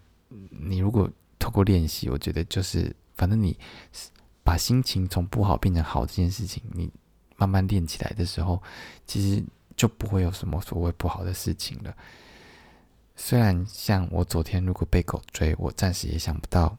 [0.52, 3.58] 你如果透过练习，我觉得就是反正你
[4.44, 6.88] 把心情从不好变成好这件事情，你。
[7.40, 8.62] 慢慢练起来的时候，
[9.08, 9.42] 其实
[9.78, 11.96] 就不会有什么所谓不好的事情了。
[13.22, 16.76] 虽然像我昨天如果被狗追，我暂时也想不到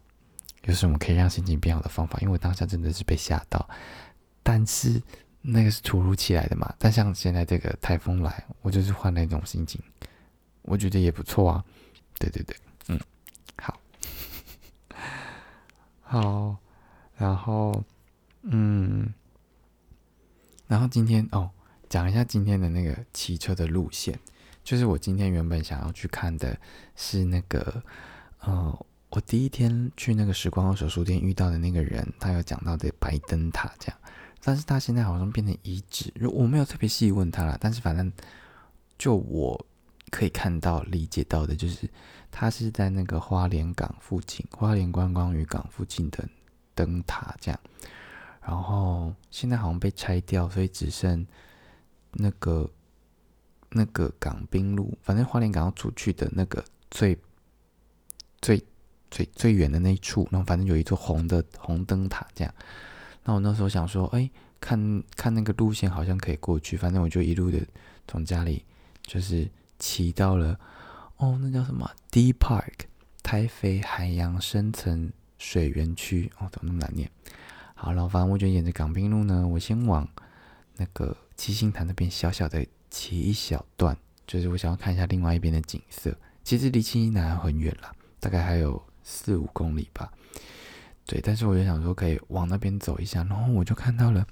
[0.64, 3.68] 有什么可以让心情变好的方法，因为我当下真的是被吓到。
[4.42, 5.00] 但是
[5.42, 6.74] 那个是突如其来的嘛。
[6.78, 9.80] 但像现在这个台风来，我就是换了一种心情，
[10.62, 11.62] 我觉得也不错啊。
[12.18, 12.56] 对对对，
[12.88, 12.98] 嗯，
[13.58, 13.78] 好，
[16.00, 16.56] 好，
[17.16, 17.84] 然后，
[18.42, 19.12] 嗯。
[20.66, 21.50] 然后今天哦，
[21.88, 24.18] 讲一下今天的那个骑车的路线，
[24.62, 26.56] 就是我今天原本想要去看的
[26.94, 27.82] 是那个，
[28.40, 33.98] 呃，我第一天去那个时光二手书店遇到的那个人，他有讲到的白灯塔这样，
[34.42, 38.12] 但是他现在好像变成遗址，如我没有特别细问他了，但是反正
[38.98, 39.66] 就我
[40.10, 41.88] 可以看到理解到的，就是
[42.30, 46.28] 他是在那个花莲港附近，花莲观光渔港附近的
[46.74, 47.60] 灯塔这样。
[48.42, 51.26] 然后现在好像被拆掉，所以只剩
[52.12, 52.68] 那个
[53.70, 57.16] 那个港滨路，反正花莲港要出去的那个最
[58.40, 58.62] 最
[59.10, 62.54] 最最远的那一处，然后反正有一座红的红灯塔这样。
[63.24, 64.30] 那我那时候想说，哎，
[64.60, 67.58] 看看那个路线好像可以过去，反正我就一路的
[68.08, 68.64] 从家里
[69.02, 70.58] 就是骑到了
[71.16, 72.86] 哦，那叫什么 D Park
[73.22, 77.10] 台北海洋深层水源区哦，怎么那么难念？
[77.74, 80.08] 好，然后反正我就沿着港滨路呢，我先往
[80.76, 86.14] 那个七星潭那边小小的骑一小段，就是我想要看一下另外一边的景色。
[86.44, 90.12] 其实离七星潭很远了，大概还有四五公里吧。
[91.06, 94.26] 对，但是我就想说可以往那边走一下，然后我就看到了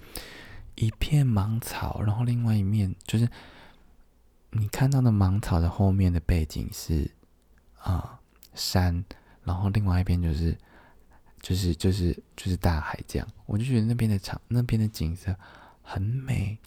[0.74, 3.28] 一片芒草，然后另外一面就是
[4.50, 7.10] 你看到的芒草的后面的背景是
[7.78, 8.20] 啊
[8.54, 9.04] 山，
[9.44, 10.56] 然后另外一边就是。
[11.40, 15.32] 就是就是就是大海这样，我就觉得那边的场那边的景色
[15.82, 16.58] 很美，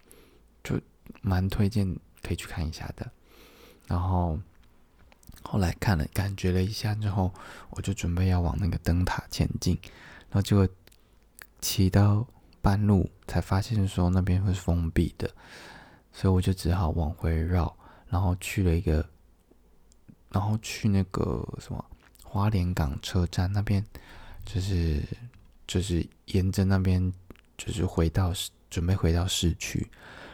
[1.22, 1.88] 蛮推荐
[2.22, 3.10] 可以去看一下的。
[3.88, 4.40] 然后
[5.42, 7.34] 后来看了感觉了一下之后，
[7.72, 9.78] 我就准备要往那个灯塔前进，
[10.30, 10.68] 然后结果
[11.60, 12.26] 骑到
[12.62, 15.30] 半路才发现说那边会封闭的，
[16.14, 17.76] 所以我就只好往回绕，
[18.08, 19.06] 然后去了一个，
[20.30, 21.84] 然后去那个什么
[22.24, 23.86] 花莲港车站那边。
[24.44, 25.04] 就是
[25.68, 27.14] 就是沿着那边，
[27.60, 28.34] 就是回到
[28.72, 29.88] 准备回到市区，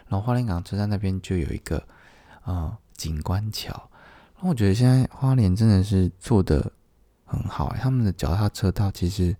[0.08, 1.86] 然后花莲港车站那边就有一个
[2.41, 3.72] 啊景观桥，
[4.36, 6.72] 然后我觉得现在花莲真的是做的
[7.26, 9.36] 很好，他们的脚踏车道其实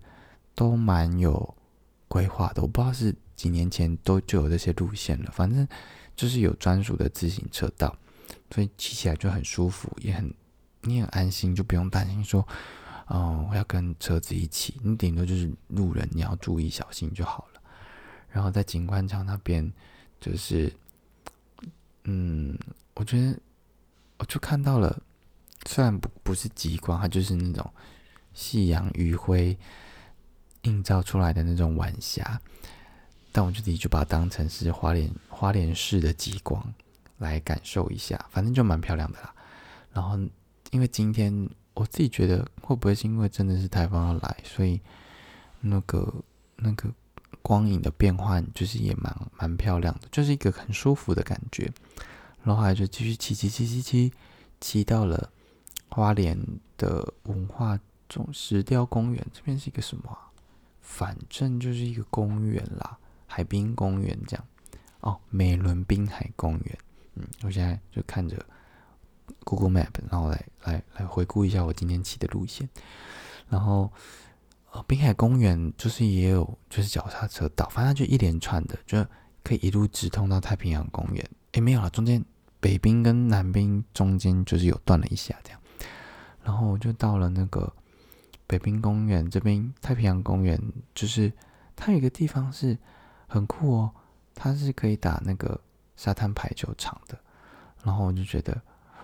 [0.54, 1.54] 都蛮有
[2.06, 5.66] 规划的，我不知道是几年前都就有这些路线了，反正
[6.14, 7.96] 就是有专属的自行车道，
[8.50, 10.32] 所以骑起来就很舒服，也很
[10.82, 12.46] 你很安心，就不用担心说。
[13.10, 17.60] 哦，我要跟车子一起，你顶多就是路人，你要注意小心就好了。
[18.28, 19.72] 然后在景观桥那边，
[20.20, 20.72] 就是，
[22.04, 22.58] 嗯，
[22.94, 23.38] 我觉得
[24.18, 25.00] 我就看到了，
[25.66, 27.72] 虽然不不是极光，它就是那种
[28.34, 29.56] 夕阳余晖
[30.62, 32.40] 映照出来的那种晚霞，
[33.32, 36.74] 但我自己就把它当成是花莲花莲市的极光
[37.18, 39.34] 来感受一下，反正就蛮漂亮的啦。
[39.92, 40.18] 然后
[40.70, 41.48] 因为今天。
[41.74, 44.80] 我自己觉得会不会是因为真的是台风要来，所以
[45.60, 46.12] 那个
[46.56, 46.92] 那个
[47.48, 51.72] 光影的变换就是也蛮蛮漂亮的，就是一个很舒服的感觉。
[52.44, 54.12] 然后还就继续骑骑骑骑骑，
[54.60, 55.32] 骑到了
[55.88, 56.38] 花莲
[56.76, 60.14] 的文化中石雕公园，这边是一个什么？
[60.82, 64.44] 反正就是一个公园啦，海滨公园这样。
[65.00, 66.78] 哦，美伦滨海公园。
[67.14, 68.44] 嗯，我现在就看着
[69.44, 72.68] Google Map，然后来来来回顾一下我今天骑的路线。
[73.48, 73.90] 然后，
[74.72, 79.04] 呃，滨海公园就是也有就是脚踏车道，反正就一连串的，就
[79.42, 81.30] 可以一路直通到太平洋公园。
[81.52, 82.22] 诶，没有了，中间
[82.60, 85.60] 北滨跟南滨中间就是有断了一下这样。
[86.44, 87.72] 然后我就到了那个
[88.46, 90.60] 北滨公园这边，太平洋公园
[90.94, 91.32] 就是
[91.74, 92.76] 它有一个地方是
[93.26, 93.90] 很酷哦，
[94.34, 95.58] 它是可以打那个
[95.96, 97.18] 沙滩排球场的。
[97.82, 98.60] 然后我就觉得，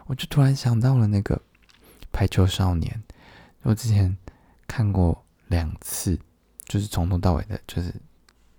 [0.07, 1.41] 我就突然想到了那个
[2.13, 3.03] 排球少年，
[3.63, 4.15] 我之前
[4.67, 5.24] 看过
[5.55, 6.19] 两次，
[6.67, 7.95] 就是从头到尾的，就是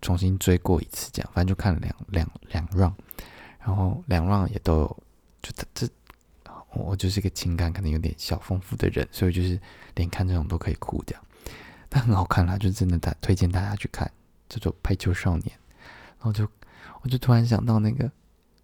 [0.02, 2.96] 重新追过一次这样，反正就看了两两两 round，
[3.60, 4.98] 然后两 round 也都有，
[5.42, 5.88] 就这。
[6.78, 9.58] 我就是一个情感可能有点小丰富的人，所以就是
[9.94, 11.18] 连看这种都可以哭掉，
[11.88, 14.12] 但很好看啦，就真的大推荐大家去看
[14.50, 15.48] 这种《排球少年》，
[16.20, 16.46] 然后就
[17.02, 18.12] 我就突然想到那个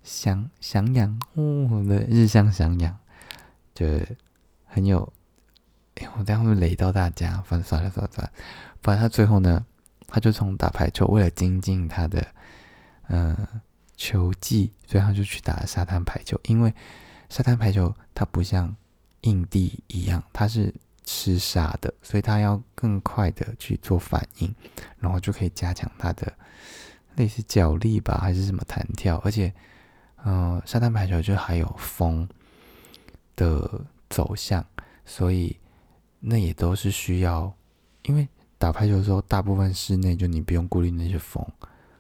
[0.04, 2.94] 翔翔阳哦的日向翔阳，
[3.74, 3.88] 就
[4.66, 5.14] 很有，
[5.96, 8.34] 哎，我这样会雷到大家，反正算了算了算了，
[8.82, 9.66] 反正他最后呢，
[10.08, 12.26] 他就从打排球为了精进他的
[13.08, 13.36] 嗯
[13.96, 16.74] 球技，所以他就去打沙滩排球，因为。
[17.30, 18.76] 沙滩排球它不像
[19.22, 20.76] 硬地一样，它是
[21.06, 24.54] 吃沙的，所以它要更快的去做反应，
[25.00, 26.34] 然后就可以加强它的
[27.16, 29.16] 类似脚力吧，还是什么弹跳。
[29.24, 29.54] 而且，
[30.26, 32.28] 嗯，沙滩排球就还有风
[33.38, 34.66] 的走向，
[35.06, 35.58] 所以
[36.22, 37.54] 那也都是需要。
[38.04, 38.26] 因为
[38.58, 41.46] 打排球的时候，大部分室内就你不用顾虑那些风，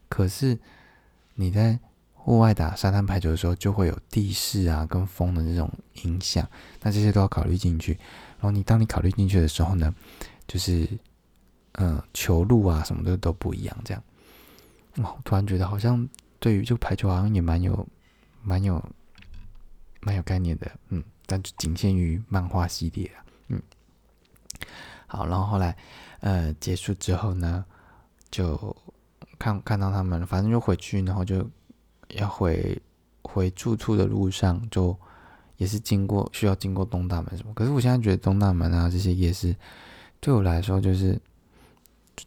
[0.07, 0.57] 可是
[1.35, 1.77] 你在。
[2.23, 5.67] 户外打沙滩排球的时候，就会有地势啊跟风的这种
[6.03, 6.47] 影响，
[6.83, 7.93] 那这些都要考虑进去。
[7.93, 9.91] 然后你当你考虑进去的时候呢，
[10.47, 10.87] 就是
[11.79, 13.75] 嗯球路啊什么的都不一样。
[13.83, 14.03] 这样，
[14.97, 16.07] 我突然觉得好像
[16.37, 17.87] 对于这个排球好像也蛮有
[18.43, 18.79] 蛮有
[20.01, 23.59] 蛮有概念的，嗯，但就仅限于漫画系列啊，嗯。
[25.07, 25.75] 好，然后后来
[26.19, 27.65] 呃结束之后呢，
[28.29, 28.75] 就
[29.37, 31.49] 看看到他们，反正就回去，然后就。
[32.15, 32.77] 要回
[33.21, 34.93] 回住处的路上，就
[35.55, 37.53] 也是经过需要经过东大门什么。
[37.53, 39.55] 可是我现在觉得东大门啊这些夜市，
[40.19, 41.17] 对我来说就是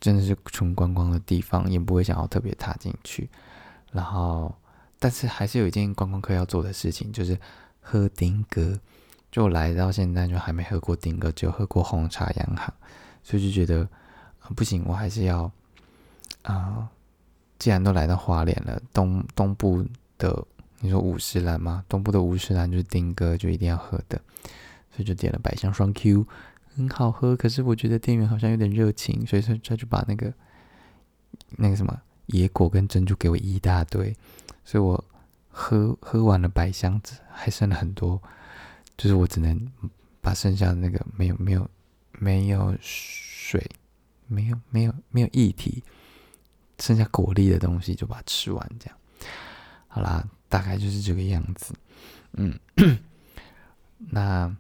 [0.00, 3.28] 真的是纯观光的地方，也不会想要特别踏进去。
[3.92, 4.54] 然后，
[4.98, 7.38] 但是还是有一件观光客要做的事情，就是
[7.82, 8.80] 喝丁哥。
[9.34, 12.72] 就来到现在就还没喝过丁哥，只有喝过红茶洋行，
[13.24, 13.88] 所以就觉得
[14.54, 15.50] 不行，我还是要
[16.42, 16.88] 啊。
[17.58, 19.84] 既然都来到花莲了，东东部
[20.18, 20.46] 的
[20.78, 21.84] 你说五十兰吗？
[21.88, 24.20] 东部的五十兰就是丁哥，就一定要喝的，
[24.92, 26.24] 所以就点了百香双 Q，
[26.76, 27.34] 很好喝。
[27.34, 30.32] 可是我觉得店员好像有点热情，所以说他就把那个
[31.56, 34.16] 那个什么野果跟珍珠给我一大堆，
[34.64, 35.04] 所以我
[35.50, 38.22] 喝喝完了百香子，还剩了很多，
[38.96, 39.72] 就是我只能
[40.20, 41.70] 把剩下的那个没有没有
[42.12, 43.64] 没有水，
[44.26, 45.82] 没有没有没有液体。
[46.80, 48.98] 剩下果粒的东西就把它吃完，这样
[49.86, 51.72] 好啦，大概就是这个样子。
[52.32, 52.58] 嗯，
[54.10, 54.54] 那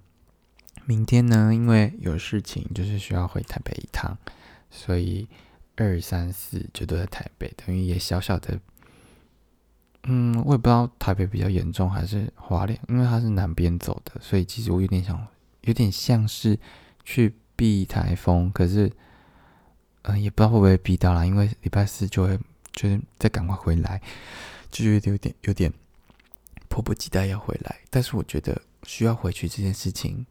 [0.84, 1.52] 明天呢？
[1.52, 4.16] 因为有事情，就是需要回台北一趟，
[4.70, 5.26] 所以
[5.74, 8.60] 二三四就都在台北，等于也小小的。
[10.04, 15.26] 嗯，我也不知道台北比较严重还是华联，因为它是南边走的，所以其实我有点想，
[15.62, 16.58] 有点像是
[17.04, 18.90] 去避台风，可是。
[20.06, 22.38] 嗯，也不知道会不会避到啦，因为礼拜四就会
[22.72, 23.98] 就是再赶快回来，
[24.70, 25.72] 就觉得有点有点
[26.68, 27.76] 迫不及待要回来。
[27.88, 30.26] 但是我觉得需要回去这件事情，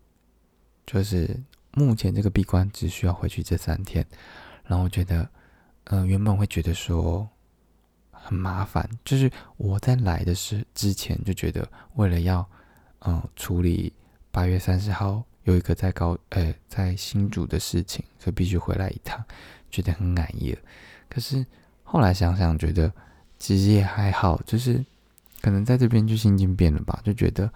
[0.86, 4.06] 就是目前这个闭关只需要回去这三天。
[4.66, 5.28] 然后我觉得，
[5.86, 7.28] 嗯，原本会觉得说
[8.24, 12.48] 很麻烦，就是我在来的是之前就觉得为了要
[13.02, 13.92] 嗯处理
[14.32, 19.24] 八月三十号有一个在高呃在新竹的事情，所以必须回来一趟。
[19.70, 20.60] 觉得很满意了，
[21.10, 21.44] 可是
[21.84, 22.94] 后来想想，觉得
[23.40, 24.86] 其实也还好，就是
[25.42, 27.52] 可能在这边就心境变了吧，就觉得，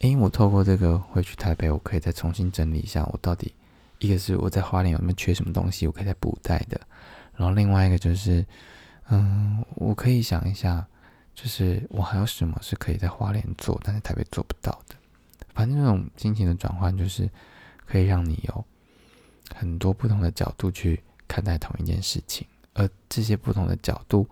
[0.00, 3.54] 哎，我透过这个回去台北，我可以再重新整理一下，我到底
[4.00, 6.78] 一个是我在花莲有没有缺什么东西，我可以再补带的，
[7.34, 8.44] 然后另外一个就是，
[9.10, 10.86] 嗯，我可以想一下，
[11.34, 14.96] 就是我还有什么是可以在花莲做，但是台北做不到的，
[15.54, 17.28] 反正这种心情的转换，就是
[17.86, 18.64] 可以让你有
[19.54, 21.02] 很多不同的角度去。
[21.32, 22.44] 看待同一件事情，
[22.74, 24.28] 而这些不同的角度，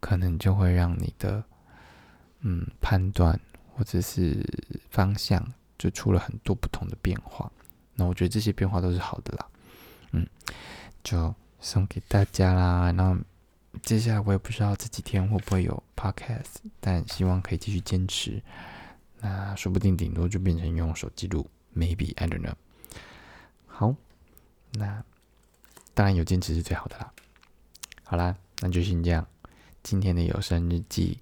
[0.00, 1.44] 可能就会让你的
[2.40, 3.38] 嗯判断
[3.76, 4.42] 或者是
[4.88, 5.46] 方向
[5.76, 7.52] 就出了很多不同的变化。
[7.94, 9.46] 那我觉得这些变化都是好的啦，
[10.12, 10.26] 嗯，
[11.04, 12.90] 就送给大家啦。
[12.96, 13.22] 然后
[13.82, 18.42] 接下来我也不知道这几天会不会有 podcast，但希望可以继续坚持。
[19.20, 22.54] 那说不定顶多就变成用手记录，maybe I don't know。
[23.66, 23.94] 好，
[24.72, 25.02] 那
[25.94, 27.12] 当然有坚持是最好的啦。
[28.04, 29.26] 好啦，那就先这样。
[29.82, 31.18] 今天的有声日记，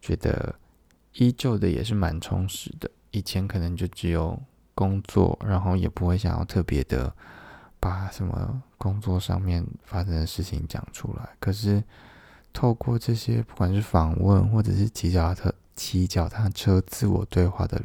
[0.00, 0.54] 觉得
[1.14, 2.90] 依旧的也是蛮充实的。
[3.10, 4.40] 以前可能就只有
[4.74, 7.14] 工作，然后也不会想要特别的
[7.80, 11.30] 把什么工作上面发生的事情讲出来。
[11.40, 11.82] 可是
[12.52, 17.82] 透过这些，不管是访问或者是骑脚踏骑脚踏车自我对话的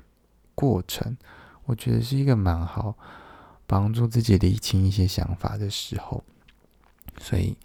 [0.53, 1.17] 过程，
[1.63, 2.95] 我觉得是一个蛮好
[3.65, 6.23] 帮助自己理清一些想法的时候。
[7.17, 7.57] 所以。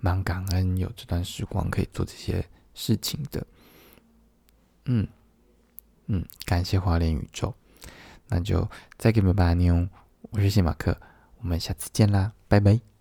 [0.00, 3.46] 蛮感恩有这段时光可以做这些事情的，
[4.84, 5.08] 嗯
[6.08, 7.54] 嗯，感谢华联宇宙，
[8.28, 8.68] 那就
[8.98, 9.88] 再给你们拜年！
[10.28, 10.94] 我是谢马克，
[11.44, 12.93] 我们下次见啦，拜拜。